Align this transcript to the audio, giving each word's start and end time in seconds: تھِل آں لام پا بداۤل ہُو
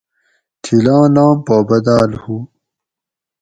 تھِل 0.63 0.85
آں 0.95 1.05
لام 1.13 1.37
پا 1.45 1.55
بداۤل 1.67 2.11
ہُو 2.21 2.35